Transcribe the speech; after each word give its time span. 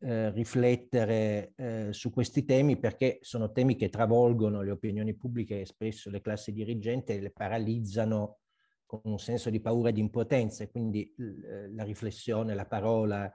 eh, 0.00 0.30
riflettere 0.30 1.52
eh, 1.56 1.88
su 1.92 2.10
questi 2.10 2.44
temi 2.44 2.78
perché 2.78 3.18
sono 3.22 3.52
temi 3.52 3.76
che 3.76 3.88
travolgono 3.88 4.62
le 4.62 4.70
opinioni 4.70 5.14
pubbliche 5.14 5.60
e 5.60 5.66
spesso 5.66 6.10
le 6.10 6.20
classi 6.20 6.52
dirigenti 6.52 7.18
le 7.18 7.30
paralizzano 7.30 8.38
con 8.84 9.00
un 9.04 9.18
senso 9.18 9.50
di 9.50 9.60
paura 9.60 9.88
e 9.88 9.92
di 9.92 10.00
impotenza 10.00 10.62
e 10.62 10.70
quindi 10.70 11.12
la 11.16 11.82
riflessione, 11.82 12.54
la 12.54 12.66
parola, 12.66 13.32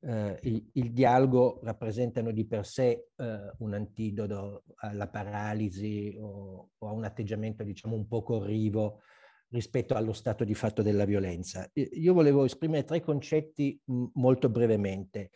eh, 0.00 0.38
il, 0.42 0.70
il, 0.74 0.92
dialogo 0.92 1.60
rappresentano 1.62 2.30
di 2.30 2.46
per 2.46 2.64
sé 2.64 3.08
eh, 3.16 3.52
un 3.58 3.74
antidoto 3.74 4.64
alla 4.76 5.08
paralisi 5.08 6.16
o, 6.18 6.70
o, 6.78 6.88
a 6.88 6.92
un 6.92 7.04
atteggiamento 7.04 7.64
diciamo 7.64 7.96
un 7.96 8.06
po' 8.06 8.22
corrivo 8.22 9.00
rispetto 9.50 9.94
allo 9.94 10.12
stato 10.12 10.44
di 10.44 10.54
fatto 10.54 10.82
della 10.82 11.04
violenza. 11.04 11.68
Io 11.72 12.12
volevo 12.12 12.44
esprimere 12.44 12.84
tre 12.84 13.00
concetti 13.00 13.80
molto 13.86 14.50
brevemente. 14.50 15.30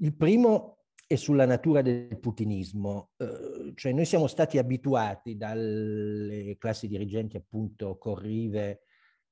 Il 0.00 0.14
primo 0.14 0.78
è 1.06 1.16
sulla 1.16 1.46
natura 1.46 1.82
del 1.82 2.18
putinismo, 2.20 3.10
eh, 3.16 3.72
cioè 3.74 3.92
noi 3.92 4.04
siamo 4.04 4.26
stati 4.26 4.58
abituati 4.58 5.36
dalle 5.36 6.56
classi 6.58 6.86
dirigenti 6.86 7.36
appunto 7.36 7.96
corrive 7.96 8.82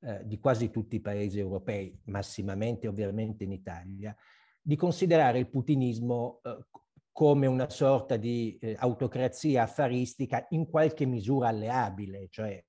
eh, 0.01 0.23
di 0.25 0.39
quasi 0.39 0.71
tutti 0.71 0.97
i 0.97 1.01
paesi 1.01 1.39
europei, 1.39 1.97
massimamente 2.07 2.89
ovviamente 2.89 3.45
in 3.45 3.53
Italia, 3.53 4.17
di 4.61 4.75
considerare 4.75 5.39
il 5.39 5.49
putinismo 5.49 6.41
eh, 6.43 6.65
come 7.13 7.47
una 7.47 7.71
sorta 7.71 8.17
di 8.17 8.59
eh, 8.61 8.75
autocrazia 8.79 9.63
affaristica 9.63 10.47
in 10.51 10.69
qualche 10.69 11.07
misura 11.07 11.49
alleabile, 11.49 12.29
cioè 12.31 12.63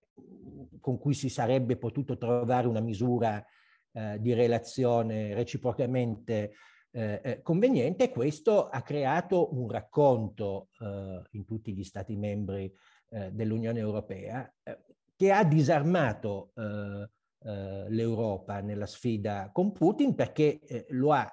con 0.79 0.97
cui 0.97 1.13
si 1.13 1.29
sarebbe 1.29 1.77
potuto 1.77 2.17
trovare 2.17 2.67
una 2.67 2.79
misura 2.79 3.43
eh, 3.91 4.17
di 4.19 4.33
relazione 4.33 5.33
reciprocamente 5.33 6.51
eh, 6.91 7.21
eh, 7.23 7.41
conveniente 7.41 8.09
questo 8.09 8.67
ha 8.67 8.81
creato 8.81 9.53
un 9.53 9.69
racconto 9.69 10.69
eh, 10.79 11.21
in 11.31 11.45
tutti 11.45 11.73
gli 11.73 11.83
Stati 11.83 12.15
membri 12.15 12.73
eh, 13.09 13.31
dell'Unione 13.31 13.79
Europea 13.79 14.51
eh, 14.63 14.79
che 15.15 15.31
ha 15.31 15.43
disarmato 15.43 16.51
eh, 16.55 17.09
l'Europa 17.39 18.61
nella 18.61 18.87
sfida 18.87 19.51
con 19.53 19.71
Putin 19.71 20.15
perché 20.15 20.85
lo 20.89 21.13
ha 21.13 21.31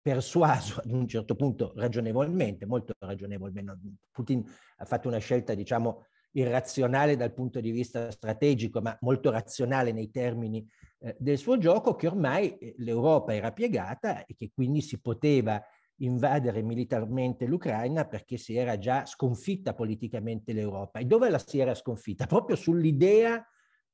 persuaso 0.00 0.80
ad 0.80 0.90
un 0.90 1.06
certo 1.06 1.36
punto 1.36 1.72
ragionevolmente, 1.76 2.66
molto 2.66 2.94
ragionevolmente. 2.98 3.78
Putin 4.10 4.42
ha 4.78 4.84
fatto 4.84 5.06
una 5.06 5.18
scelta, 5.18 5.54
diciamo, 5.54 6.06
irrazionale 6.32 7.16
dal 7.16 7.32
punto 7.32 7.60
di 7.60 7.70
vista 7.70 8.10
strategico, 8.10 8.80
ma 8.80 8.96
molto 9.00 9.30
razionale 9.30 9.92
nei 9.92 10.10
termini 10.10 10.66
eh, 11.04 11.14
del 11.18 11.36
suo 11.36 11.58
gioco, 11.58 11.94
che 11.94 12.06
ormai 12.06 12.56
eh, 12.56 12.74
l'Europa 12.78 13.34
era 13.34 13.52
piegata 13.52 14.24
e 14.24 14.34
che 14.34 14.50
quindi 14.54 14.80
si 14.80 15.00
poteva 15.00 15.62
invadere 15.98 16.62
militarmente 16.62 17.46
l'Ucraina 17.46 18.06
perché 18.06 18.38
si 18.38 18.56
era 18.56 18.78
già 18.78 19.04
sconfitta 19.04 19.74
politicamente 19.74 20.54
l'Europa. 20.54 20.98
E 21.00 21.04
dove 21.04 21.28
la 21.28 21.38
si 21.38 21.58
era 21.58 21.74
sconfitta? 21.74 22.26
Proprio 22.26 22.56
sull'idea 22.56 23.46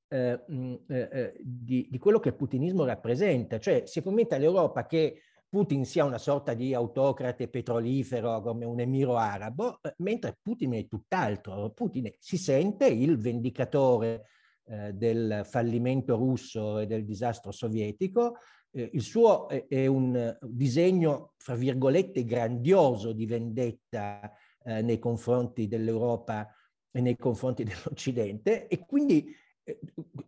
eh, 0.08 0.40
eh, 0.88 1.08
eh, 1.12 1.34
di, 1.40 1.88
di, 1.90 1.98
quello 1.98 2.20
che 2.20 2.28
il 2.28 2.36
putinismo 2.36 2.84
rappresenta, 2.84 3.58
cioè 3.58 3.82
si 3.86 3.98
è 3.98 4.02
convinta 4.02 4.38
l'Europa 4.38 4.86
che 4.86 5.22
Putin 5.48 5.84
sia 5.84 6.04
una 6.04 6.18
sorta 6.18 6.54
di 6.54 6.72
autocrate 6.74 7.48
petrolifero 7.48 8.40
come 8.40 8.64
un 8.64 8.78
emiro 8.78 9.16
arabo, 9.16 9.80
mentre 9.96 10.38
Putin 10.40 10.74
è 10.74 10.86
tutt'altro. 10.86 11.70
Putin 11.70 12.08
si 12.18 12.38
sente 12.38 12.86
il 12.86 13.18
vendicatore 13.18 14.26
eh, 14.70 14.92
del 14.92 15.40
fallimento 15.44 16.14
russo 16.14 16.78
e 16.78 16.86
del 16.86 17.04
disastro 17.04 17.50
sovietico. 17.50 18.36
Eh, 18.70 18.88
il 18.92 19.02
suo 19.02 19.48
è, 19.48 19.66
è, 19.66 19.86
un 19.86 20.38
disegno, 20.42 21.32
fra 21.38 21.56
virgolette, 21.56 22.24
grandioso 22.24 23.12
di 23.12 23.26
vendetta 23.26 24.32
eh, 24.62 24.80
nei 24.80 25.00
confronti 25.00 25.66
dell'Europa 25.66 26.54
e 26.88 27.00
nei 27.00 27.16
confronti 27.16 27.64
dell'Occidente 27.66 28.68
e 28.68 28.86
quindi 28.86 29.34
eh, 29.64 29.80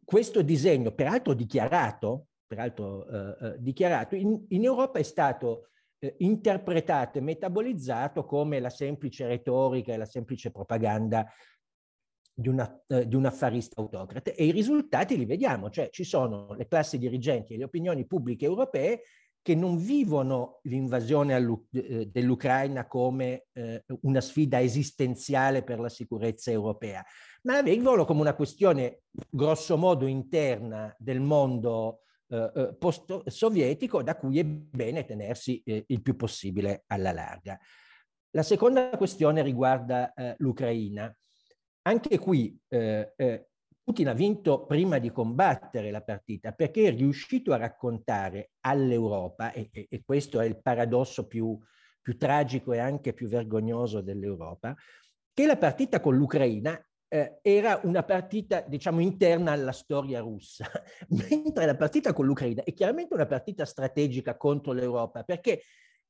questo 0.05 0.43
disegno, 0.43 0.91
peraltro 0.91 1.35
dichiarato, 1.35 2.27
peraltro 2.45 3.07
eh, 3.07 3.57
dichiarato, 3.61 4.17
in, 4.17 4.45
in, 4.49 4.65
Europa 4.65 4.99
è 4.99 5.05
stato 5.05 5.69
interpretato 6.17 7.19
e 7.19 7.21
metabolizzato 7.21 8.25
come 8.25 8.59
la 8.59 8.71
semplice 8.71 9.29
retorica 9.29 9.93
e 9.93 9.97
la 9.97 10.05
semplice 10.05 10.51
propaganda 10.51 11.25
di, 12.35 12.49
una, 12.49 12.83
eh, 12.89 13.07
di 13.07 13.15
un 13.15 13.27
affarista 13.27 13.81
autocrate 13.81 14.35
e 14.35 14.45
i 14.47 14.51
risultati 14.51 15.17
li 15.17 15.25
vediamo, 15.25 15.71
cioè 15.71 15.91
ci 15.91 16.05
sono 16.05 16.55
le 16.55 16.67
classi 16.67 16.99
dirigenti 16.99 17.55
e 17.55 17.59
le 17.59 17.65
opinioni 17.65 18.07
pubbliche 18.07 18.45
europee 18.45 19.03
che 19.43 19.55
non 19.57 19.77
vivono 19.77 20.61
l'invasione 20.63 21.35
eh, 21.73 22.07
dell'Ucraina 22.07 22.87
come 22.87 23.47
eh, 23.53 23.85
una 24.03 24.21
sfida 24.21 24.61
esistenziale 24.61 25.65
per 25.65 25.81
la 25.81 25.89
sicurezza 25.89 26.53
europea, 26.53 27.05
ma 27.43 27.55
la 27.55 27.63
vivono 27.63 28.05
come 28.05 28.21
una 28.21 28.35
questione 28.35 29.03
grossomodo 29.29 30.07
interna 30.07 30.95
del 30.97 31.21
mondo 31.21 32.03
eh, 32.33 32.51
eh, 32.55 32.75
post-sovietico 32.79 34.03
da 34.03 34.17
cui 34.17 34.39
è 34.39 34.45
bene 34.45 35.05
tenersi 35.05 35.61
eh, 35.67 35.85
il 35.89 36.01
più 36.01 36.17
possibile 36.17 36.85
alla 36.87 37.13
larga. 37.13 37.59
La 38.31 38.43
seconda 38.43 38.89
questione 38.97 39.43
riguarda 39.43 40.15
eh, 40.15 40.37
l'Ucraina. 40.39 41.15
Anche 41.83 42.19
qui 42.19 42.59
eh, 42.69 43.13
eh, 43.17 43.49
Putin 43.83 44.09
ha 44.09 44.13
vinto 44.13 44.65
prima 44.67 44.99
di 44.99 45.11
combattere 45.11 45.91
la 45.91 46.03
partita 46.03 46.53
perché 46.53 46.87
è 46.87 46.95
riuscito 46.95 47.53
a 47.53 47.57
raccontare 47.57 48.53
all'Europa, 48.61 49.53
e, 49.53 49.69
e, 49.73 49.87
e 49.91 50.03
questo 50.05 50.39
è 50.41 50.47
il 50.47 50.61
paradosso 50.61 51.27
più, 51.27 51.59
più 52.01 52.17
tragico 52.17 52.73
e 52.73 52.79
anche 52.79 53.13
più 53.13 53.27
vergognoso 53.27 54.01
dell'Europa, 54.01 54.75
che 55.35 55.47
la 55.47 55.57
partita 55.57 56.01
con 56.01 56.17
l'Ucraina 56.17 56.81
eh, 57.09 57.41
era 57.43 57.81
una 57.83 58.05
partita, 58.05 58.61
diciamo, 58.61 59.01
interna 59.01 59.51
alla 59.51 59.73
storia 59.73 60.21
russa, 60.21 60.71
mentre 61.29 61.67
la 61.67 61.77
partita 61.77 62.13
con 62.13 62.27
l'Ucraina 62.27 62.63
è 62.63 62.73
chiaramente 62.73 63.15
una 63.15 63.27
partita 63.27 63.65
strategica 63.65 64.37
contro 64.37 64.73
l'Europa, 64.73 65.25
perché 65.25 65.63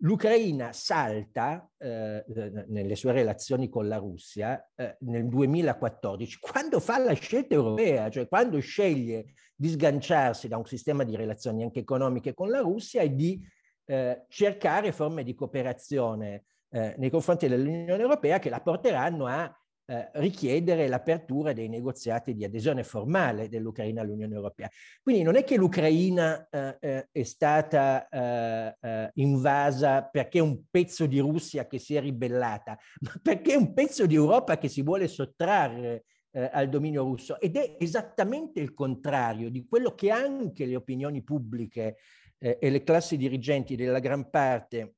l'Ucraina 0.03 0.73
salta 0.73 1.69
eh, 1.79 2.25
nelle 2.69 2.97
sue 2.97 3.13
relazioni 3.13 3.69
con 3.69 3.87
la 3.89 3.99
Russia 3.99 4.71
eh, 4.75 4.97
nel 5.01 5.29
2014, 5.29 6.39
quando 6.41 6.81
fa 6.81 6.99
la 6.99 7.13
scelta 7.13 7.55
europea, 7.55 8.11
cioè 8.11 8.29
quando 8.29 8.59
sceglie 8.59 9.35
di 9.55 9.69
sganciarsi 9.69 10.49
da 10.49 10.57
un 10.57 10.67
sistema 10.67 11.05
di 11.05 11.17
relazioni 11.17 11.63
anche 11.63 11.81
economiche 11.81 12.35
con 12.35 12.51
la 12.51 12.61
Russia 12.61 13.01
e 13.01 13.15
di 13.15 13.41
eh, 13.85 14.25
cercare 14.29 14.93
forme 14.93 15.23
di 15.23 15.35
cooperazione 15.35 16.45
eh, 16.71 16.95
nei 16.99 17.11
confronti 17.11 17.47
dell'Unione 17.47 18.03
Europea 18.03 18.39
che 18.39 18.51
la 18.51 18.61
porteranno 18.61 19.27
a 19.27 19.55
eh, 19.85 20.11
richiedere 20.15 20.87
l'apertura 20.87 21.53
dei 21.53 21.69
negoziati 21.69 22.35
di 22.35 22.45
adesione 22.45 22.85
formale 22.85 23.49
dell'Ucraina 23.49 24.01
all'Unione 24.01 24.33
Europea. 24.33 24.71
Quindi 25.03 25.23
non 25.23 25.35
è 25.35 25.43
che 25.43 25.57
l'Ucraina 25.57 26.49
eh, 26.49 26.77
eh 26.81 27.09
è 27.11 27.23
stata 27.25 28.09
eh, 28.09 28.77
eh, 28.81 29.11
invasa 29.15 30.05
perché 30.05 30.39
un 30.39 30.63
pezzo 30.71 31.07
di 31.07 31.19
Russia 31.19 31.67
che 31.67 31.81
si 31.81 31.97
è 31.97 32.01
ribellata, 32.01 32.79
ma 33.01 33.13
perché 33.21 33.57
un 33.57 33.73
pezzo 33.73 34.07
di 34.07 34.15
Europa 34.15 34.57
che 34.57 34.69
si 34.69 34.83
vuole 34.83 35.09
sottrarre 35.09 36.05
al 36.35 36.71
dominio 36.71 37.03
russo 37.03 37.39
ed 37.39 37.57
è 37.57 37.77
esattamente 37.79 38.59
il 38.59 38.73
contrario 38.73 39.51
di 39.51 39.67
quello 39.69 39.95
che 39.95 40.11
anche 40.11 40.65
le 40.65 40.77
opinioni 40.77 41.23
pubbliche 41.23 41.97
e 42.39 42.71
le 42.71 42.83
classi 42.83 43.19
dirigenti 43.19 43.77
della 43.77 43.99
gran 43.99 44.31
parte 44.31 44.95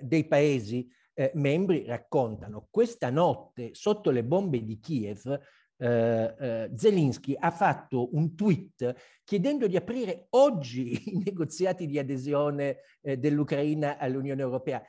dei 0.00 0.26
paesi 0.26 0.88
eh, 1.14 1.30
membri 1.34 1.84
raccontano. 1.86 2.68
Questa 2.70 3.10
notte, 3.10 3.70
sotto 3.72 4.10
le 4.10 4.24
bombe 4.24 4.64
di 4.64 4.78
Kiev, 4.78 5.40
eh, 5.82 6.34
eh, 6.38 6.70
Zelensky 6.76 7.34
ha 7.36 7.50
fatto 7.50 8.14
un 8.14 8.36
tweet 8.36 8.94
chiedendo 9.24 9.66
di 9.66 9.76
aprire 9.76 10.26
oggi 10.30 10.92
i 11.12 11.22
negoziati 11.24 11.86
di 11.86 11.98
adesione 11.98 12.78
eh, 13.00 13.16
dell'Ucraina 13.16 13.98
all'Unione 13.98 14.40
Europea. 14.40 14.82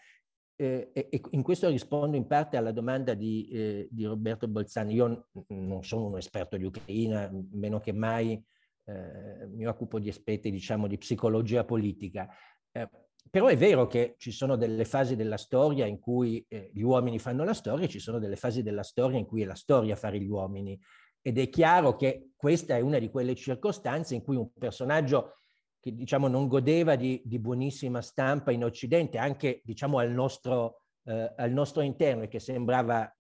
Eh, 0.56 0.92
e 0.94 1.22
in 1.32 1.42
questo 1.42 1.68
rispondo 1.68 2.16
in 2.16 2.28
parte 2.28 2.58
alla 2.58 2.72
domanda 2.72 3.16
di, 3.16 3.48
eh, 3.48 3.88
di 3.90 4.06
Roberto 4.06 4.48
Bolzani. 4.48 4.94
Io 4.94 5.30
non 5.48 5.84
sono 5.84 6.06
un 6.06 6.18
esperto 6.18 6.58
di 6.58 6.66
Ucraina, 6.66 7.30
meno 7.52 7.80
che 7.80 7.92
mai 7.92 8.42
mi 8.86 9.66
occupo 9.66 9.98
di 9.98 10.10
aspetti, 10.10 10.52
diciamo, 10.52 10.88
di 10.88 10.98
psicologia 10.98 11.64
politica. 11.64 12.28
Eh, 12.70 12.90
però 13.30 13.48
è 13.48 13.58
vero 13.58 13.88
che 13.88 14.16
ci 14.18 14.32
sono 14.32 14.56
delle 14.56 14.86
fasi 14.86 15.16
della 15.16 15.38
storia 15.38 15.86
in 15.86 16.00
cui 16.00 16.46
eh, 16.48 16.70
gli 16.74 16.82
uomini 16.82 17.20
fanno 17.20 17.44
la 17.44 17.54
storia, 17.54 17.86
e 17.86 17.90
ci 17.90 18.00
sono 18.00 18.20
delle 18.20 18.36
fasi 18.36 18.62
della 18.62 18.84
storia 18.84 19.18
in 19.18 19.26
cui 19.26 19.42
è 19.42 19.46
la 19.46 19.56
storia 19.56 19.96
fare 19.96 20.20
gli 20.20 20.28
uomini. 20.28 20.80
Ed 21.22 21.40
è 21.40 21.50
chiaro 21.50 21.96
che 21.96 22.32
questa 22.36 22.76
è 22.76 22.82
una 22.82 23.00
di 23.00 23.10
quelle 23.10 23.34
circostanze 23.34 24.14
in 24.14 24.22
cui 24.22 24.36
un 24.36 24.52
personaggio 24.52 25.36
che 25.80 25.94
diciamo 25.94 26.28
non 26.28 26.48
godeva 26.48 26.96
di, 26.96 27.22
di 27.26 27.40
buonissima 27.40 28.02
stampa 28.02 28.52
in 28.52 28.64
Occidente, 28.64 29.18
anche 29.18 29.62
diciamo 29.64 29.98
al 29.98 30.12
nostro, 30.12 30.82
eh, 31.06 31.34
al 31.36 31.52
nostro 31.52 31.82
interno, 31.82 32.24
e 32.24 32.28
che 32.28 32.40
sembrava 32.40 33.14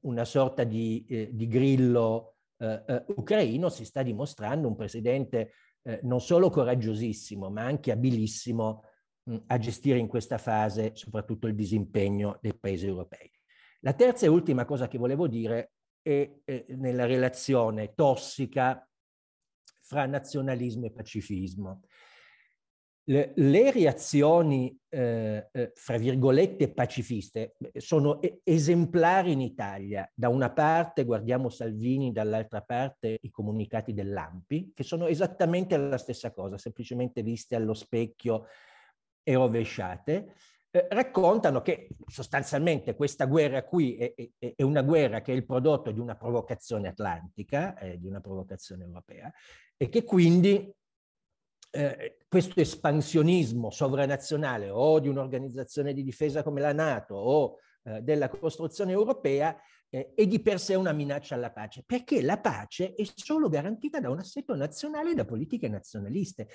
una 0.00 0.24
sorta 0.24 0.64
di, 0.64 1.06
eh, 1.08 1.30
di 1.32 1.46
grillo 1.46 2.36
eh, 2.58 2.82
eh 2.86 3.04
ucraino, 3.14 3.68
si 3.68 3.84
sta 3.84 4.02
dimostrando 4.02 4.66
un 4.66 4.76
presidente 4.76 5.52
eh, 5.82 6.00
non 6.02 6.20
solo 6.20 6.50
coraggiosissimo, 6.50 7.50
ma 7.50 7.62
anche 7.62 7.92
abilissimo 7.92 8.82
a 9.46 9.58
gestire 9.58 9.98
in 9.98 10.08
questa 10.08 10.38
fase 10.38 10.92
soprattutto 10.94 11.46
il 11.46 11.54
disimpegno 11.54 12.38
dei 12.40 12.54
paesi 12.54 12.86
europei. 12.86 13.30
La 13.80 13.92
terza 13.92 14.26
e 14.26 14.28
ultima 14.28 14.64
cosa 14.64 14.88
che 14.88 14.98
volevo 14.98 15.28
dire 15.28 15.72
è, 16.02 16.30
è 16.44 16.64
nella 16.68 17.06
relazione 17.06 17.94
tossica 17.94 18.86
fra 19.80 20.06
nazionalismo 20.06 20.86
e 20.86 20.92
pacifismo. 20.92 21.82
Le, 23.04 23.32
le 23.34 23.72
reazioni, 23.72 24.78
eh, 24.88 25.48
eh, 25.50 25.72
fra 25.74 25.96
virgolette, 25.98 26.72
pacifiste 26.72 27.56
sono 27.76 28.20
esemplari 28.44 29.32
in 29.32 29.40
Italia. 29.40 30.08
Da 30.14 30.28
una 30.28 30.52
parte 30.52 31.04
guardiamo 31.04 31.48
Salvini, 31.48 32.12
dall'altra 32.12 32.62
parte 32.62 33.18
i 33.20 33.30
comunicati 33.30 33.92
dell'AMPI, 33.92 34.70
che 34.72 34.84
sono 34.84 35.08
esattamente 35.08 35.76
la 35.76 35.98
stessa 35.98 36.32
cosa, 36.32 36.56
semplicemente 36.58 37.22
viste 37.22 37.56
allo 37.56 37.74
specchio 37.74 38.46
e 39.22 39.34
rovesciate. 39.34 40.34
Eh, 40.70 40.86
raccontano 40.90 41.60
che 41.60 41.88
sostanzialmente 42.06 42.94
questa 42.94 43.26
guerra 43.26 43.62
qui 43.64 43.96
è, 43.96 44.14
è, 44.14 44.54
è, 44.56 44.62
una 44.62 44.80
guerra 44.82 45.20
che 45.20 45.32
è 45.32 45.34
il 45.34 45.44
prodotto 45.44 45.90
di 45.90 46.00
una 46.00 46.16
provocazione 46.16 46.88
atlantica, 46.88 47.76
eh, 47.78 47.98
di 47.98 48.06
una 48.06 48.20
provocazione 48.20 48.84
europea, 48.84 49.30
e 49.76 49.88
che 49.88 50.02
quindi 50.02 50.74
eh, 51.74 52.18
questo 52.28 52.60
espansionismo 52.60 53.70
sovranazionale 53.70 54.70
o 54.70 54.98
di 54.98 55.08
un'organizzazione 55.08 55.92
di 55.92 56.02
difesa 56.02 56.42
come 56.42 56.60
la 56.60 56.72
Nato 56.72 57.14
o 57.14 57.58
eh, 57.84 58.00
della 58.00 58.28
costruzione 58.28 58.92
europea 58.92 59.56
eh, 59.94 60.12
è 60.14 60.26
di 60.26 60.40
per 60.40 60.58
sé 60.58 60.74
una 60.74 60.92
minaccia 60.92 61.34
alla 61.34 61.52
pace, 61.52 61.84
perché 61.86 62.22
la 62.22 62.38
pace 62.38 62.94
è 62.94 63.04
solo 63.14 63.48
garantita 63.48 64.00
da 64.00 64.08
un 64.08 64.18
assetto 64.18 64.54
nazionale 64.54 65.10
e 65.10 65.14
da 65.14 65.26
politiche 65.26 65.68
nazionaliste. 65.68 66.48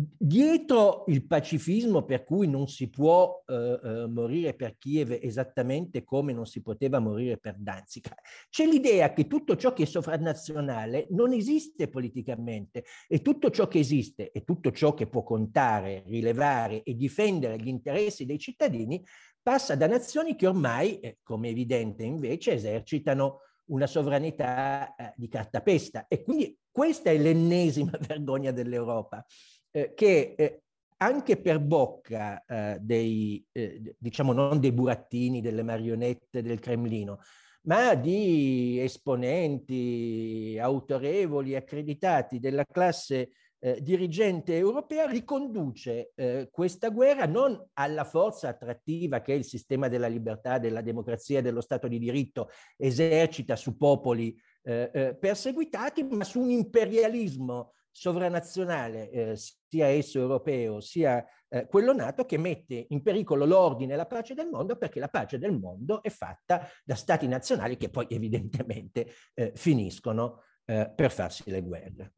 Dietro 0.00 1.04
il 1.08 1.26
pacifismo 1.26 2.04
per 2.04 2.22
cui 2.22 2.46
non 2.46 2.68
si 2.68 2.88
può 2.88 3.42
eh, 3.44 3.80
eh, 3.82 4.06
morire 4.06 4.54
per 4.54 4.76
Kiev 4.78 5.18
esattamente 5.20 6.04
come 6.04 6.32
non 6.32 6.46
si 6.46 6.62
poteva 6.62 7.00
morire 7.00 7.36
per 7.36 7.56
Danzica, 7.58 8.14
c'è 8.48 8.64
l'idea 8.64 9.12
che 9.12 9.26
tutto 9.26 9.56
ciò 9.56 9.72
che 9.72 9.82
è 9.82 9.86
sovranazionale 9.86 11.08
non 11.10 11.32
esiste 11.32 11.88
politicamente 11.88 12.84
e 13.08 13.22
tutto 13.22 13.50
ciò 13.50 13.66
che 13.66 13.80
esiste 13.80 14.30
e 14.30 14.44
tutto 14.44 14.70
ciò 14.70 14.94
che 14.94 15.08
può 15.08 15.24
contare, 15.24 16.04
rilevare 16.06 16.84
e 16.84 16.94
difendere 16.94 17.58
gli 17.58 17.66
interessi 17.66 18.24
dei 18.24 18.38
cittadini 18.38 19.04
passa 19.48 19.74
da 19.76 19.86
nazioni 19.86 20.36
che 20.36 20.46
ormai, 20.46 21.00
eh, 21.00 21.20
come 21.22 21.48
evidente 21.48 22.02
invece, 22.02 22.52
esercitano 22.52 23.40
una 23.70 23.86
sovranità 23.86 24.94
eh, 24.94 25.14
di 25.16 25.26
cartapesta. 25.26 26.04
E 26.06 26.22
quindi 26.22 26.54
questa 26.70 27.08
è 27.08 27.16
l'ennesima 27.16 27.92
vergogna 28.06 28.50
dell'Europa 28.50 29.24
eh, 29.70 29.94
che 29.94 30.34
eh, 30.36 30.62
anche 30.98 31.40
per 31.40 31.60
bocca 31.60 32.44
eh, 32.44 32.76
dei, 32.78 33.42
eh, 33.50 33.94
diciamo 33.96 34.34
non 34.34 34.60
dei 34.60 34.72
burattini, 34.72 35.40
delle 35.40 35.62
marionette 35.62 36.42
del 36.42 36.60
Cremlino, 36.60 37.20
ma 37.62 37.94
di 37.94 38.78
esponenti 38.80 40.58
autorevoli, 40.60 41.56
accreditati 41.56 42.38
della 42.38 42.66
classe 42.66 43.30
eh, 43.60 43.80
dirigente 43.82 44.56
europea 44.56 45.06
riconduce 45.06 46.12
eh, 46.14 46.48
questa 46.50 46.90
guerra 46.90 47.26
non 47.26 47.60
alla 47.74 48.04
forza 48.04 48.48
attrattiva 48.48 49.20
che 49.20 49.32
il 49.32 49.44
sistema 49.44 49.88
della 49.88 50.06
libertà, 50.06 50.58
della 50.58 50.80
democrazia 50.80 51.42
dello 51.42 51.60
Stato 51.60 51.88
di 51.88 51.98
diritto 51.98 52.50
esercita 52.76 53.56
su 53.56 53.76
popoli 53.76 54.36
eh, 54.62 54.90
eh 54.92 55.16
perseguitati, 55.16 56.04
ma 56.04 56.24
su 56.24 56.40
un 56.40 56.50
imperialismo 56.50 57.72
sovranazionale, 57.90 59.10
eh, 59.10 59.36
sia 59.36 59.86
esso 59.86 60.20
europeo 60.20 60.78
sia 60.80 61.24
eh, 61.48 61.66
quello 61.66 61.92
nato, 61.92 62.26
che 62.26 62.38
mette 62.38 62.86
in 62.90 63.02
pericolo 63.02 63.44
l'ordine 63.44 63.94
e 63.94 63.96
la 63.96 64.06
pace 64.06 64.34
del 64.34 64.48
mondo 64.48 64.76
perché 64.76 65.00
la 65.00 65.08
pace 65.08 65.38
del 65.38 65.58
mondo 65.58 66.00
è 66.02 66.10
fatta 66.10 66.68
da 66.84 66.94
stati 66.94 67.26
nazionali 67.26 67.76
che 67.76 67.90
poi 67.90 68.06
evidentemente 68.08 69.10
finiscono 69.54 70.42
per 70.64 71.10
farsi 71.10 71.50
le 71.50 71.62
guerre. 71.62 72.12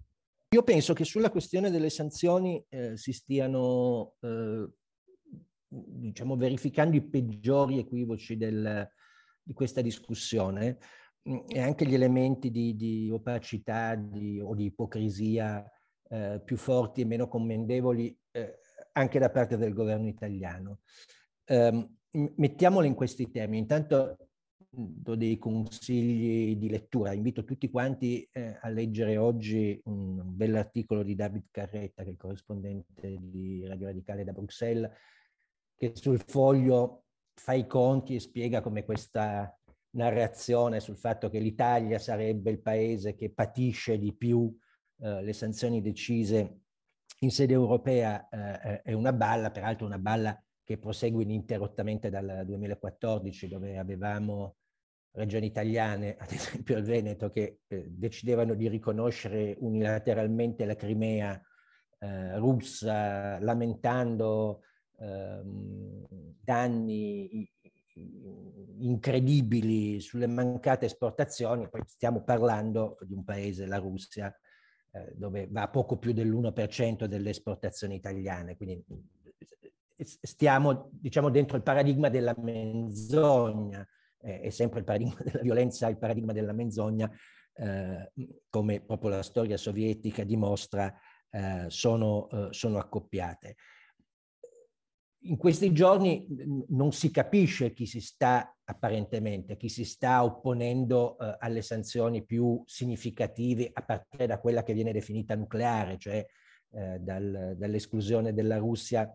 Io 0.53 0.65
penso 0.65 0.95
che 0.95 1.05
sulla 1.05 1.31
questione 1.31 1.71
delle 1.71 1.91
sanzioni 1.91 2.65
eh, 2.69 2.97
si 2.97 3.13
stiano 3.13 4.15
eh, 4.21 4.69
diciamo, 5.69 6.37
verificando 6.37 6.97
i 6.97 7.03
peggiori 7.03 7.79
equivoci 7.79 8.37
del, 8.37 8.89
di 9.41 9.53
questa 9.53 9.81
discussione 9.81 10.79
e 11.23 11.61
anche 11.61 11.87
gli 11.87 11.95
elementi 11.95 12.51
di, 12.51 12.75
di 12.75 13.09
opacità 13.13 13.95
di, 13.95 14.41
o 14.41 14.57
di 14.57 14.65
ipocrisia 14.65 15.65
eh, 16.09 16.43
più 16.45 16.57
forti 16.57 17.03
e 17.03 17.05
meno 17.05 17.29
commendevoli 17.29 18.19
eh, 18.33 18.59
anche 18.95 19.21
da 19.21 19.31
parte 19.31 19.57
del 19.57 19.73
governo 19.73 20.09
italiano. 20.09 20.81
Eh, 21.45 21.89
mettiamolo 22.11 22.87
in 22.87 22.95
questi 22.95 23.31
termini. 23.31 23.61
Intanto 23.61 24.30
do 24.73 25.17
dei 25.17 25.39
consigli 25.39 26.57
di 26.57 26.69
lettura. 26.69 27.13
Invito 27.13 27.45
tutti 27.45 27.69
quanti 27.71 28.29
eh, 28.33 28.57
a 28.61 28.69
leggere 28.69 29.17
oggi 29.17 29.81
un 29.85 30.23
bell'articolo 30.25 31.03
di 31.03 31.15
David 31.15 31.47
Carretta, 31.51 32.03
che 32.03 32.09
è 32.09 32.13
il 32.13 32.19
corrispondente 32.19 33.17
di 33.19 33.67
Radio 33.67 33.87
Radicale 33.87 34.25
da 34.25 34.33
Bruxelles, 34.33 34.91
che 35.77 35.93
sul 35.95 36.21
foglio 36.21 37.05
fa 37.35 37.55
i 37.55 37.67
conti 37.67 38.15
e 38.15 38.21
spiega 38.21 38.61
come 38.61 38.85
questa 38.85 39.53
narrazione 39.93 40.79
sul 40.79 40.97
fatto 40.97 41.29
che 41.29 41.41
l'Italia 41.41 41.99
sarebbe 41.99 42.51
il 42.51 42.61
paese 42.61 43.17
che 43.17 43.33
patisce 43.33 43.99
di 43.99 44.15
più 44.15 44.55
eh, 45.01 45.23
le 45.23 45.33
sanzioni 45.33 45.81
decise 45.81 46.61
in 47.21 47.31
sede 47.31 47.55
europea 47.55 48.29
eh, 48.29 48.83
è 48.83 48.93
una 48.93 49.13
balla, 49.13 49.51
peraltro 49.51 49.87
una 49.87 49.99
balla 49.99 50.41
che 50.63 50.79
prosegue 50.79 51.25
ininterrottamente 51.25 52.11
dal 52.11 52.45
2014 52.47 53.49
dove 53.49 53.77
avevamo 53.77 54.59
regioni 55.13 55.47
italiane, 55.47 56.17
ad 56.21 56.31
esempio 56.31 56.77
il 56.77 56.85
Veneto, 56.85 57.31
che 57.31 57.61
eh, 57.67 57.87
decidevano 57.89 58.55
di 58.55 58.69
riconoscere 58.69 59.57
unilateralmente 59.59 60.65
la 60.65 60.77
Crimea 60.77 61.41
eh, 61.99 62.37
russa, 62.39 63.39
lamentando 63.41 64.63
ehm, 64.99 66.07
danni 66.41 67.49
incredibili 68.79 70.01
sulle 70.01 70.27
mancate 70.27 70.87
esportazioni, 70.87 71.69
poi 71.69 71.83
stiamo 71.87 72.23
parlando 72.23 72.97
di 73.03 73.13
un 73.13 73.25
paese, 73.25 73.67
la 73.67 73.79
Russia, 73.79 74.35
eh, 74.93 75.13
dove 75.15 75.47
va 75.51 75.69
poco 75.69 75.99
più 75.99 76.13
dell'1% 76.13 77.05
delle 77.05 77.31
esportazioni 77.31 77.95
italiane, 77.95 78.57
quindi 78.57 78.83
eh, 79.97 80.05
stiamo 80.05 80.89
diciamo 80.93 81.29
dentro 81.29 81.57
il 81.57 81.63
paradigma 81.63 82.09
della 82.09 82.35
menzogna, 82.39 83.87
eh, 84.23 84.41
è 84.41 84.51
sempre 84.51 84.81
il 84.81 84.85
paradigma 84.85 85.17
della 85.25 85.43
violenza, 85.43 85.89
il 85.89 85.99
paradigma 85.99 86.33
della 86.33 86.53
menzogna, 86.53 87.11
eh, 87.55 88.13
come 88.49 88.81
proprio 88.81 89.11
la 89.11 89.23
storia 89.23 89.57
sovietica 89.57 90.25
dimostra, 90.25 90.93
eh, 91.31 91.67
sono, 91.69 92.29
sono 92.51 92.79
accoppiate 92.79 93.57
in 95.25 95.37
questi 95.37 95.73
giorni 95.73 96.27
non 96.69 96.93
si 96.93 97.11
capisce 97.11 97.73
chi 97.73 97.85
si 97.85 98.01
sta 98.01 98.57
apparentemente, 98.65 99.57
chi 99.57 99.69
si 99.69 99.85
sta 99.85 100.25
opponendo 100.25 101.19
eh, 101.19 101.37
alle 101.41 101.61
sanzioni 101.63 102.25
più 102.25 102.63
significative 102.65 103.69
a 103.73 103.83
partire 103.83 104.27
da 104.27 104.39
quella 104.39 104.63
che 104.63 104.73
viene 104.73 104.93
definita 104.93 105.35
nucleare, 105.35 105.99
cioè 105.99 106.25
eh, 106.73 106.99
dal, 107.01 107.55
dall'esclusione 107.57 108.33
della 108.33 108.57
Russia 108.57 109.13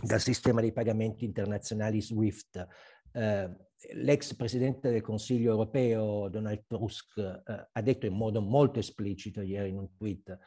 dal 0.00 0.20
sistema 0.20 0.62
dei 0.62 0.72
pagamenti 0.72 1.26
internazionali 1.26 2.00
SWIFT. 2.00 2.66
Eh, 3.18 3.50
l'ex 3.94 4.34
presidente 4.36 4.90
del 4.90 5.02
Consiglio 5.02 5.50
europeo 5.50 6.28
Donald 6.28 6.66
Tusk 6.66 7.18
eh, 7.18 7.68
ha 7.72 7.82
detto 7.82 8.06
in 8.06 8.14
modo 8.14 8.40
molto 8.40 8.78
esplicito 8.78 9.40
ieri 9.40 9.70
in 9.70 9.78
un 9.78 9.92
tweet 9.96 10.38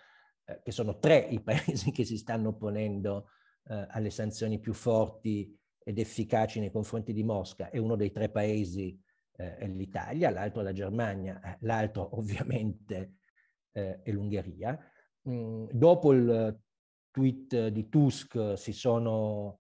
eh, 0.46 0.62
che 0.64 0.72
sono 0.72 0.98
tre 0.98 1.18
i 1.18 1.42
paesi 1.42 1.92
che 1.92 2.06
si 2.06 2.18
stanno 2.18 2.50
opponendo 2.50 3.28
eh, 3.66 3.88
alle 3.90 4.10
sanzioni 4.10 4.60
più 4.60 4.74
forti 4.74 5.54
ed 5.84 6.00
efficaci 6.00 6.62
nei 6.62 6.72
confronti 6.72 7.12
di 7.12 7.24
Mosca 7.24 7.70
e 7.70 7.78
uno 7.78 7.98
dei 7.98 8.12
tre 8.12 8.30
paesi 8.30 8.98
eh, 9.36 9.58
è 9.58 9.68
l'Italia, 9.68 10.30
l'altro 10.30 10.62
la 10.62 10.72
Germania, 10.72 11.42
eh, 11.42 11.58
l'altro 11.62 12.08
ovviamente 12.18 13.16
è 13.74 14.02
l'Ungheria. 14.12 14.78
Mm, 15.30 15.68
dopo 15.72 16.12
il 16.12 16.60
tweet 17.10 17.68
di 17.68 17.88
Tusk 17.88 18.58
si 18.58 18.74
sono 18.74 19.60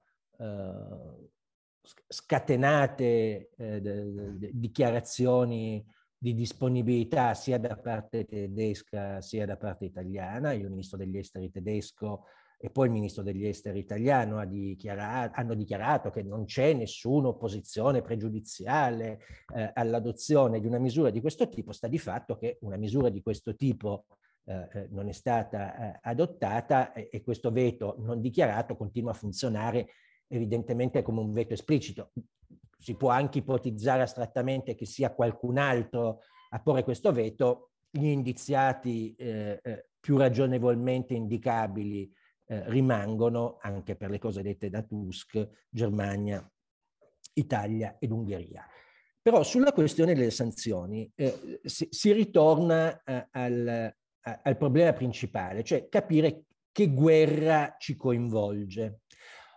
scatenate 2.08 3.52
eh, 3.56 4.50
dichiarazioni 4.52 5.84
di 6.18 6.36
disponibilità 6.36 7.34
sia 7.34 7.58
da 7.58 7.76
parte 7.76 8.26
tedesca 8.26 9.22
sia 9.22 9.46
da 9.46 9.58
parte 9.58 9.86
italiana. 9.86 10.54
Il 10.54 10.70
ministro 10.70 10.98
degli 10.98 11.18
esteri 11.18 11.50
tedesco 11.50 12.26
e 12.60 12.70
poi 12.70 12.86
il 12.86 12.92
ministro 12.92 13.24
degli 13.24 13.48
esteri 13.48 13.80
italiano 13.80 14.38
ha 14.38 14.46
dichiarato, 14.46 15.32
hanno 15.40 15.56
dichiarato 15.56 16.12
che 16.12 16.22
non 16.22 16.46
c'è 16.46 16.74
nessuna 16.74 17.30
opposizione 17.30 18.04
pregiudiziale 18.04 19.22
eh, 19.56 19.72
all'adozione 19.74 20.60
di 20.60 20.68
una 20.68 20.78
misura 20.78 21.10
di 21.10 21.22
questo 21.22 21.50
tipo, 21.50 21.72
sta 21.72 21.88
di 21.88 21.98
fatto 21.98 22.38
che 22.38 22.60
una 22.62 22.78
misura 22.78 23.10
di 23.10 23.24
questo 23.24 23.56
tipo 23.56 24.06
eh, 24.46 24.68
eh 24.74 24.88
non 24.92 25.08
è 25.08 25.12
stata 25.12 25.96
eh, 25.96 26.00
adottata 26.04 26.94
e, 26.94 27.10
e 27.12 27.24
questo 27.24 27.50
veto 27.52 27.96
non 27.98 28.22
dichiarato 28.22 28.76
continua 28.76 29.10
a 29.10 29.16
funzionare 29.16 29.88
evidentemente 30.32 31.02
come 31.02 31.20
un 31.20 31.34
veto 31.34 31.54
esplicito. 31.54 32.12
Si 32.78 32.96
può 32.96 33.10
anche 33.10 33.40
ipotizzare 33.40 34.02
astrattamente 34.02 34.76
che 34.76 34.86
sia 34.86 35.14
qualcun 35.14 35.58
altro 35.58 36.22
a 36.50 36.60
porre 36.60 36.84
questo 36.84 37.12
veto, 37.12 37.72
gli 37.90 38.08
indiziati 38.08 39.14
eh, 39.16 39.60
eh 39.62 39.86
più 40.02 40.18
ragionevolmente 40.18 41.14
indicabili 41.14 42.12
eh, 42.48 42.70
rimangono, 42.70 43.60
anche 43.62 43.96
per 43.96 44.10
le 44.10 44.18
cose 44.18 44.42
dette 44.42 44.70
da 44.70 44.82
Tusk, 44.82 45.48
Germania, 45.70 46.44
Italia 47.34 47.98
ed 48.00 48.12
Ungheria. 48.12 48.66
Però 49.22 49.44
sulla 49.44 49.72
questione 49.72 50.16
delle 50.16 50.32
sanzioni 50.32 51.10
eh, 51.14 51.62
si, 51.64 51.88
si, 51.92 52.12
ritorna 52.12 53.04
eh, 53.04 53.28
al, 53.32 53.96
al 54.22 54.58
problema 54.58 54.92
principale, 54.92 55.64
cioè 55.64 55.88
capire 55.88 56.46
che 56.72 56.88
guerra 56.92 57.76
ci 57.78 57.96
coinvolge. 57.96 59.01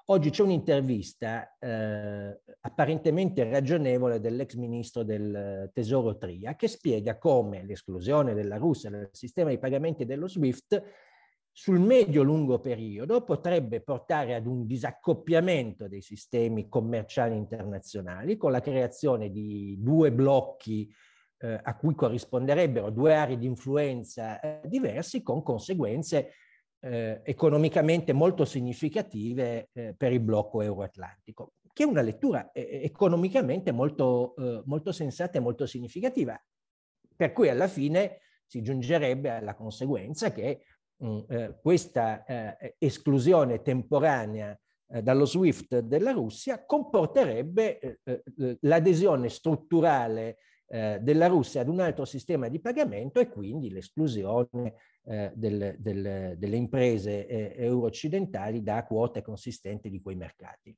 Oggi 0.09 0.29
c'è 0.29 0.43
un'intervista 0.43 1.57
eh, 1.59 2.39
apparentemente 2.61 3.49
ragionevole 3.49 4.21
dell'ex 4.21 4.55
ministro 4.57 5.03
del 5.03 5.71
Tesoro 5.73 6.19
Tria 6.19 6.57
che 6.57 6.69
spiega 6.69 7.17
come 7.17 7.65
l'esclusione 7.65 8.35
della 8.35 8.59
Russia 8.59 8.91
dal 8.91 9.09
sistema 9.13 9.49
di 9.49 9.59
pagamenti 9.59 10.05
dello 10.05 10.29
SWIFT 10.29 10.83
sul 11.51 11.81
medio-lungo 11.81 12.61
periodo 12.61 13.25
potrebbe 13.25 13.81
portare 13.81 14.35
ad 14.35 14.45
un 14.45 14.67
disaccoppiamento 14.67 15.89
dei 15.89 16.03
sistemi 16.03 16.69
commerciali 16.69 17.35
internazionali 17.35 18.37
con 18.37 18.51
la 18.51 18.61
creazione 18.61 19.31
di 19.31 19.79
due 19.79 20.13
blocchi 20.13 20.87
eh, 21.39 21.59
a 21.63 21.77
cui 21.79 21.95
corrisponderebbero 21.95 22.91
due 22.91 23.15
aree 23.15 23.39
di 23.39 23.47
influenza 23.47 24.39
eh, 24.39 24.69
diversi 24.69 25.23
con 25.23 25.43
conseguenze 25.43 26.33
eh, 26.85 27.21
economicamente 27.25 28.13
molto 28.13 28.45
significative 28.45 29.69
eh, 29.73 29.95
per 29.97 30.13
il 30.13 30.21
blocco 30.21 30.63
euroatlantico, 30.63 31.55
che 31.73 31.83
è 31.83 31.87
una 31.87 32.03
lettura 32.03 32.51
eh, 32.53 32.81
economicamente 32.85 33.73
molto, 33.73 34.35
eh, 34.37 34.63
molto 34.67 34.93
sensata 34.93 35.39
e 35.39 35.41
molto 35.41 35.67
significativa, 35.67 36.41
per 37.17 37.33
cui 37.33 37.49
alla 37.49 37.69
fine 37.69 38.21
si 38.47 38.63
giungerebbe 38.63 39.31
alla 39.31 39.55
conseguenza 39.55 40.31
che 40.33 40.61
Mm, 41.03 41.19
eh, 41.29 41.59
questa 41.61 42.25
eh, 42.25 42.77
esclusione 42.79 43.63
temporanea 43.63 44.57
eh, 44.87 45.03
dallo 45.03 45.27
SWIFT 45.27 45.81
della 45.81 46.13
Russia 46.13 46.65
comporterebbe 46.65 47.79
eh, 47.79 47.99
eh, 48.05 48.59
l'adesione 48.61 49.29
strutturale 49.29 50.37
eh, 50.67 50.99
della 51.01 51.27
Russia 51.27 51.61
ad 51.61 51.69
un 51.69 51.81
altro 51.81 52.05
sistema 52.05 52.49
di 52.49 52.61
pagamento 52.61 53.21
e 53.21 53.29
quindi 53.29 53.71
l'esclusione 53.71 54.75
del, 55.05 55.77
del, 55.79 56.35
delle 56.39 56.57
imprese 56.57 57.27
euro-occidentali 57.57 58.63
da 58.63 58.87
quote 58.87 59.21
consistenti 59.21 59.91
di 59.91 60.01
quei 60.01 60.17
mercati. 60.17 60.75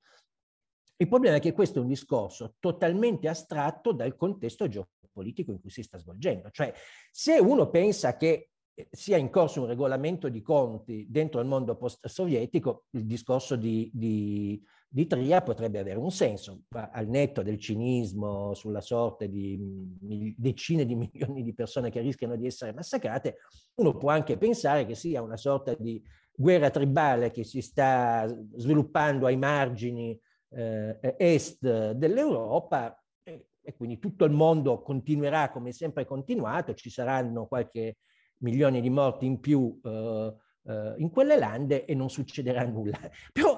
Il 0.97 1.09
problema 1.09 1.37
è 1.37 1.40
che 1.40 1.52
questo 1.52 1.78
è 1.78 1.83
un 1.83 1.88
discorso 1.88 2.55
totalmente 2.59 3.28
astratto 3.28 3.93
dal 3.93 4.16
contesto 4.16 4.66
geopolitico 4.66 5.52
in 5.52 5.61
cui 5.61 5.71
si 5.71 5.83
sta 5.83 5.99
svolgendo. 5.99 6.50
Cioè, 6.50 6.73
se 7.11 7.38
uno 7.38 7.69
pensa 7.69 8.16
che 8.16 8.50
sia 8.90 9.16
in 9.16 9.31
corso 9.31 9.61
un 9.61 9.69
regolamento 9.69 10.28
di 10.28 10.43
conti 10.43 11.07
dentro 11.09 11.40
il 11.40 11.47
mondo 11.47 11.76
post-sovietico, 11.76 12.87
il 12.90 13.07
discorso 13.07 13.57
di, 13.57 13.90
di, 13.93 14.62
di, 14.97 15.07
Tria 15.07 15.43
potrebbe 15.43 15.79
avere 15.79 15.99
un 15.99 16.11
senso, 16.11 16.62
al 16.71 17.07
netto 17.07 17.43
del 17.43 17.59
cinismo 17.59 18.55
sulla 18.55 18.81
sorte 18.81 19.29
di 19.29 19.59
decine 20.35 20.87
di 20.87 20.95
milioni 20.97 21.43
di 21.43 21.53
persone 21.53 21.91
che 21.91 22.00
rischiano 22.00 22.35
di 22.35 22.47
essere 22.47 22.73
massacrate, 22.73 23.37
uno 23.75 23.95
può 23.99 24.09
anche 24.09 24.38
pensare 24.38 24.87
che 24.87 24.95
sia 24.95 25.21
una 25.21 25.37
sorta 25.37 25.75
di 25.75 26.03
guerra 26.35 26.71
tribale 26.71 27.31
che 27.31 27.45
si 27.45 27.61
sta 27.61 28.26
sviluppando 28.57 29.26
ai 29.26 29.37
margini 29.37 30.19
eh, 30.49 31.15
est 31.19 31.93
dell'Europa 31.93 32.99
e, 33.23 33.49
e 33.61 33.75
quindi 33.75 33.99
tutto 33.99 34.25
il 34.25 34.33
mondo 34.33 34.81
continuerà 34.81 35.50
come 35.50 35.73
sempre 35.73 36.07
continuato, 36.07 36.73
ci 36.73 36.88
saranno 36.88 37.47
qualche 37.47 37.99
milioni 38.38 38.81
di 38.81 38.88
morti 38.88 39.26
in 39.26 39.41
più 39.41 39.79
eh, 39.85 40.35
eh, 40.69 40.95
in 40.99 41.11
quelle 41.11 41.38
lande 41.38 41.85
e 41.85 41.95
non 41.95 42.11
succederà 42.11 42.65
nulla. 42.65 42.99
Però 43.33 43.56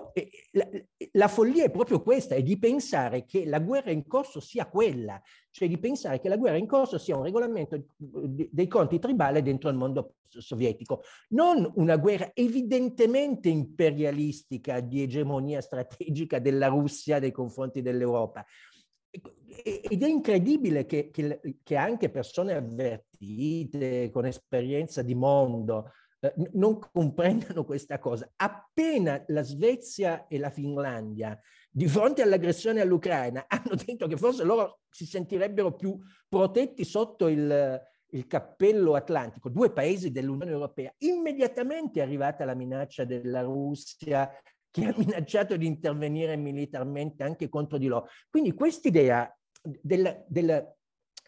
la, 0.53 0.69
la, 1.13 1.29
follia 1.29 1.65
è 1.65 1.71
proprio 1.71 2.03
questa, 2.03 2.35
è 2.35 2.43
di 2.43 2.59
pensare 2.59 3.25
che 3.25 3.45
la 3.45 3.61
guerra 3.61 3.91
in 3.91 4.07
corso 4.07 4.41
sia 4.41 4.67
quella, 4.67 5.21
cioè 5.51 5.69
di 5.69 5.79
pensare 5.79 6.21
che 6.21 6.29
la 6.29 6.37
guerra 6.37 6.57
in 6.57 6.67
corso 6.67 6.99
sia 6.99 7.17
un 7.17 7.25
regolamento 7.25 7.87
dei 7.97 8.67
conti 8.67 8.99
tribali 8.99 9.43
dentro 9.43 9.69
il 9.69 9.77
mondo 9.77 10.15
sovietico, 10.29 11.03
non 11.31 11.71
una 11.77 11.97
guerra 11.97 12.31
evidentemente 12.35 13.49
imperialistica 13.49 14.81
di 14.81 15.03
egemonia 15.03 15.61
strategica 15.61 16.39
della 16.39 16.69
Russia 16.69 17.19
nei 17.19 17.33
confronti 17.33 17.83
dell'Europa, 17.83 18.45
ed 19.11 20.03
è 20.03 20.07
incredibile 20.07 20.87
che, 20.87 21.11
che, 21.11 21.41
che, 21.63 21.77
anche 21.77 22.11
persone 22.11 22.55
avvertite, 22.55 24.11
con 24.11 24.27
esperienza 24.27 25.03
di 25.03 25.15
mondo, 25.15 25.93
eh, 26.21 26.35
non 26.53 26.79
comprendano 26.79 27.65
questa 27.65 27.99
cosa. 27.99 28.31
Appena 28.37 29.23
la 29.29 29.43
Svezia 29.43 30.27
e 30.27 30.39
la 30.39 30.51
Finlandia, 30.51 31.39
di 31.71 31.87
fronte 31.87 32.23
all'aggressione 32.23 32.81
all'Ucraina, 32.81 33.45
hanno 33.49 33.75
detto 33.75 34.07
che 34.07 34.17
forse 34.17 34.45
loro 34.45 34.81
si 34.91 35.07
sentirebbero 35.07 35.75
più 35.75 35.99
protetti 36.29 36.85
sotto 36.85 37.29
il, 37.29 37.81
il 38.11 38.27
cappello 38.27 38.95
atlantico, 38.95 39.49
due 39.49 39.71
paesi 39.71 40.11
dell'Unione 40.11 40.51
Europea, 40.51 40.93
immediatamente 40.99 42.01
è 42.01 42.03
arrivata 42.03 42.45
la 42.45 42.55
minaccia 42.55 43.05
della 43.05 43.43
Russia 43.43 44.31
che 44.71 44.85
ha 44.85 44.95
minacciato 44.97 45.57
di 45.57 45.67
intervenire 45.67 46.37
militarmente 46.37 47.23
anche 47.23 47.49
contro 47.49 47.79
di 47.79 47.87
loro. 47.87 48.09
Quindi 48.29 48.53
quest'idea 48.53 49.33
della, 49.63 50.21
della, 50.27 50.75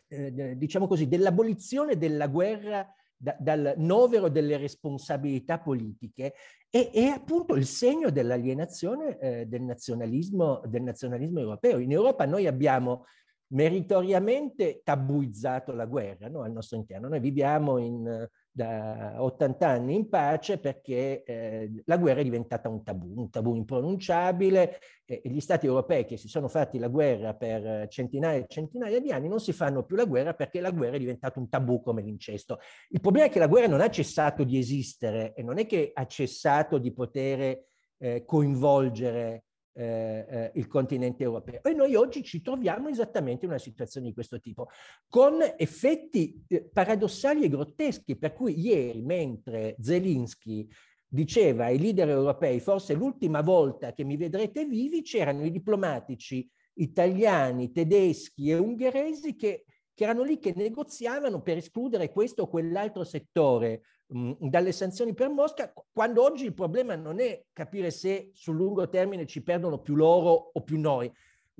eh, 0.09 0.57
diciamo 0.57 0.87
così, 0.87 1.07
dell'abolizione 1.09 1.97
della 1.97 2.27
guerra 2.27 2.87
da, 3.23 3.37
dal 3.39 3.75
novero 3.77 4.31
delle 4.31 4.57
responsabilità 4.57 5.59
politiche 5.59 6.33
è, 6.71 6.91
è 6.91 7.05
appunto 7.05 7.55
il 7.55 7.67
segno 7.67 8.11
dell'alienazione 8.11 9.19
eh, 9.19 9.47
del, 9.47 9.61
nazionalismo, 9.61 10.63
del 10.65 10.83
nazionalismo 10.83 11.39
europeo. 11.39 11.79
In 11.79 11.93
Europa 11.93 12.25
noi 12.25 12.47
abbiamo 12.47 13.05
meritoriamente 13.53 14.81
tabuizzato 14.85 15.73
la 15.73 15.87
guerra 15.87 16.29
no? 16.29 16.43
al 16.43 16.53
nostro 16.53 16.77
interno. 16.77 17.09
Noi 17.09 17.21
viviamo 17.21 17.79
in 17.79 18.29
da 18.53 19.15
80 19.23 19.67
anni 19.67 19.95
in 19.95 20.09
pace 20.09 20.59
perché 20.59 21.23
eh, 21.23 21.83
la 21.85 21.97
guerra 21.97 22.21
è 22.21 22.25
diventata 22.25 22.69
un 22.69 22.83
tabù, 22.83 23.13
un 23.17 23.31
tabù 23.31 23.55
impronunciabile 23.55 24.81
e, 25.05 25.23
gli 25.25 25.39
stati 25.41 25.67
europei 25.67 26.05
che 26.05 26.17
si 26.17 26.29
sono 26.29 26.49
fatti 26.49 26.79
la 26.79 26.89
guerra 26.89 27.35
per 27.35 27.87
centinaia 27.89 28.41
e 28.41 28.47
centinaia 28.49 29.01
di 29.01 29.13
anni 29.13 29.29
non 29.29 29.41
si 29.41 29.53
fanno 29.53 29.85
più 29.85 29.95
la 29.95 30.05
guerra 30.05 30.35
perché 30.35 30.61
la 30.61 30.73
guerra 30.73 30.97
è 30.97 30.99
diventata 30.99 31.39
un 31.39 31.49
tabù 31.49 31.81
come 31.81 32.03
l'incesto. 32.03 32.59
Il 32.89 33.01
problema 33.01 33.27
è 33.27 33.31
che 33.31 33.39
la 33.39 33.47
guerra 33.47 33.69
non 33.69 33.81
ha 33.81 33.89
cessato 33.89 34.43
di 34.43 34.59
esistere 34.59 35.33
e 35.35 35.43
non 35.43 35.59
è 35.59 35.67
che 35.67 35.93
ha 35.95 36.07
cessato 36.07 36.79
di 36.79 36.93
poter 36.93 37.67
eh, 37.99 38.25
coinvolgere 38.25 39.45
eh, 39.73 40.27
eh, 40.29 40.51
il 40.55 40.67
continente 40.67 41.23
europeo. 41.23 41.63
E 41.63 41.73
noi 41.73 41.95
oggi 41.95 42.23
ci 42.23 42.43
troviamo 42.43 42.89
esattamente 42.89 43.45
in 43.45 43.51
una 43.51 43.61
situazione 43.61 44.09
di 44.09 44.15
questo 44.15 44.41
tipo, 44.41 44.69
con 45.09 45.39
effetti 45.57 46.45
eh, 46.49 46.69
paradossali 46.73 47.45
e 47.45 47.49
grotteschi, 47.49 48.17
per 48.17 48.33
cui 48.33 48.59
ieri, 48.59 49.03
mentre 49.03 49.77
Zelensky 49.81 50.69
diceva 51.07 51.67
ai 51.67 51.79
leader 51.79 52.09
europei, 52.09 52.61
forse 52.61 52.95
l'ultima 52.95 53.41
volta 53.41 53.93
che 53.93 54.05
mi 54.05 54.17
vedrete 54.17 54.65
vivi, 54.65 55.03
c'erano 55.03 55.45
i 55.45 55.51
diplomatici 55.51 56.49
italiani, 56.75 57.73
tedeschi 57.73 58.51
e 58.51 58.57
ungheresi 58.57 59.35
che, 59.35 59.65
che 59.93 60.05
erano 60.05 60.23
lì 60.23 60.39
che 60.39 60.53
negoziavano 60.55 61.43
per 61.43 61.57
escludere 61.57 62.11
questo 62.11 62.43
o 62.43 62.49
quell'altro 62.49 63.05
settore 63.05 63.83
dalle 64.11 64.73
sanzioni 64.73 65.15
per 65.15 65.29
Mosca, 65.29 65.73
quando 65.93 66.23
oggi 66.25 66.45
il 66.45 66.55
problema 66.55 66.97
non 66.97 67.21
è 67.21 67.45
capire 67.53 67.91
se 67.93 68.31
sul 68.35 68.57
lungo 68.57 68.89
termine 68.89 69.27
ci 69.27 69.43
perdono 69.43 69.79
più 69.79 69.95
loro 69.95 70.51
o 70.53 70.63
più 70.63 70.81
noi, 70.81 71.11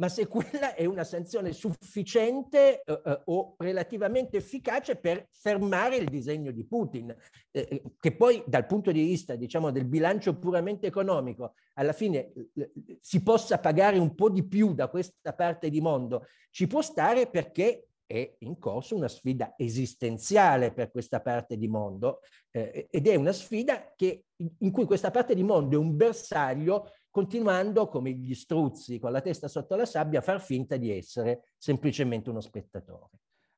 ma 0.01 0.09
se 0.09 0.27
quella 0.27 0.75
è 0.75 0.85
una 0.87 1.05
sanzione 1.05 1.53
sufficiente 1.53 2.83
eh, 2.83 3.03
eh, 3.05 3.23
o 3.27 3.55
relativamente 3.59 4.39
efficace 4.39 4.97
per 4.97 5.29
fermare 5.31 5.97
il 5.97 6.09
disegno 6.09 6.51
di 6.51 6.65
Putin, 6.65 7.15
eh, 7.51 7.69
eh 7.71 7.83
che 8.01 8.17
poi 8.17 8.43
dal 8.47 8.67
punto 8.67 8.91
di 8.91 9.03
vista 9.03 9.37
diciamo, 9.37 9.71
del 9.71 9.85
bilancio 9.85 10.37
puramente 10.39 10.87
economico, 10.87 11.55
alla 11.75 11.93
fine 11.93 12.33
eh, 12.55 12.73
si 13.01 13.23
possa 13.23 13.59
pagare 13.59 13.99
un 13.99 14.15
po' 14.15 14.31
di 14.31 14.43
più 14.43 14.73
da 14.73 14.89
questa 14.89 15.35
parte 15.35 15.69
di 15.69 15.81
mondo, 15.81 16.27
ci 16.51 16.67
può 16.67 16.81
stare 16.81 17.29
perché 17.29 17.90
è 18.11 18.35
in 18.41 18.59
corso 18.59 18.97
una 18.97 19.07
sfida 19.07 19.55
esistenziale 19.57 20.73
per 20.73 20.91
questa 20.91 21.21
parte 21.21 21.57
di 21.57 21.69
mondo 21.69 22.23
eh, 22.51 22.89
ed 22.91 23.07
è 23.07 23.15
una 23.15 23.31
sfida 23.31 23.93
che, 23.95 24.25
in 24.59 24.73
cui 24.73 24.85
questa 24.85 25.13
parte 25.13 25.37
di 25.37 25.45
mondo 25.45 25.77
è 25.77 25.79
un 25.79 25.97
bersaglio 25.97 26.91
continuando 27.09 27.87
come 27.87 28.11
gli 28.11 28.35
struzzi 28.35 28.99
con 28.99 29.13
la 29.13 29.21
testa 29.21 29.47
sotto 29.47 29.77
la 29.77 29.87
sabbia 29.87 30.19
a 30.19 30.23
far 30.23 30.41
finta 30.41 30.77
di 30.77 30.91
essere 30.91 31.53
semplicemente 31.57 32.31
uno 32.31 32.41
spettatore. 32.41 33.11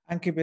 Anche 0.07 0.35
per 0.35 0.41